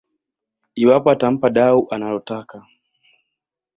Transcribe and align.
iwapo 0.81 1.09
itampa 1.15 1.47
dau 1.55 1.79
analotaka 1.93 2.57